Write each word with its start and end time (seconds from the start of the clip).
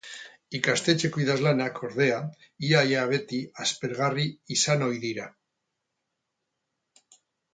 Ikastetxeko 0.59 1.19
idazlanak, 1.23 1.75
ordea, 1.87 2.15
ia-ia 2.69 3.03
beti 3.11 3.41
aspergarri 3.65 4.25
izan 4.57 4.87
ohi 4.89 5.01
dira. 5.05 5.31